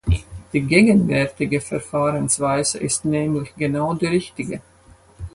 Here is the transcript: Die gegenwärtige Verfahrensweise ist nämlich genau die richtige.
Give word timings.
Die 0.51 0.61
gegenwärtige 0.61 1.61
Verfahrensweise 1.61 2.79
ist 2.79 3.05
nämlich 3.05 3.53
genau 3.55 3.93
die 3.93 4.07
richtige. 4.07 4.59